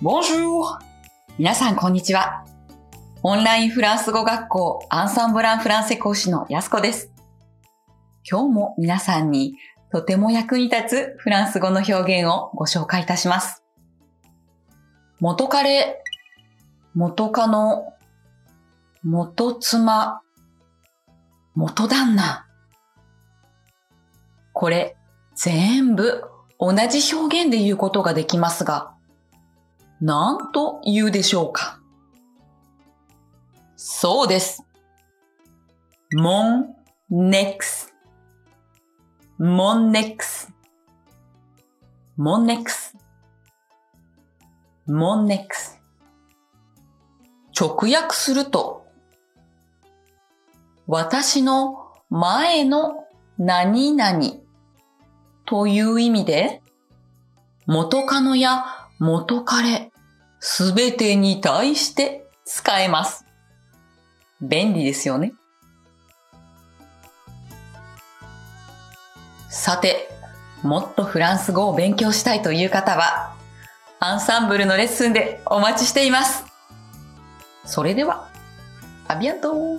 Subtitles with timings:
[0.00, 0.78] Bonjour!
[1.38, 2.44] 皆さん、こんにちは。
[3.24, 7.10] オンラインフランス語学校アンサンブランフランセ講師のやすこです。
[8.22, 9.56] 今日も皆さんに
[9.90, 13.64] とても役に立つフランス語の表現をご紹介いたします。
[15.18, 16.00] 元彼、
[16.94, 17.92] 元カノ、
[19.02, 20.22] 元妻、
[21.56, 22.46] 元旦那。
[24.52, 24.96] これ
[25.34, 26.22] 全部
[26.60, 28.94] 同じ表現で言うことができますが、
[30.00, 31.80] 何と言うでしょうか？
[33.76, 34.64] そうです。
[36.16, 36.66] mon
[37.10, 37.88] nex
[39.38, 40.48] mon nex
[42.16, 42.96] mon nex
[44.86, 45.78] mon nex
[47.52, 48.86] 直訳すると、
[50.86, 53.04] 私の前の
[53.36, 54.20] 何々
[55.44, 56.62] という意味で、
[57.66, 59.92] 元カノや元彼
[60.40, 63.24] すべてに対して使えます。
[64.40, 65.32] 便利ですよね。
[69.48, 70.08] さて、
[70.62, 73.34] もっとフランス語を勉強したいという方は、
[74.00, 76.44] アンサンブルのレッスンでお待ちしています。
[77.64, 78.28] それでは、
[79.06, 79.78] アビアント